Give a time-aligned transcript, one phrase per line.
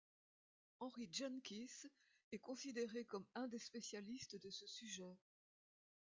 [0.79, 1.87] Henry Jenkins
[2.31, 5.15] est considéré comme un des spécialistes de ce sujet.